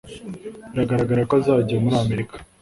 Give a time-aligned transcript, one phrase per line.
[0.71, 2.35] Biragaragara ko azajya muri Amerika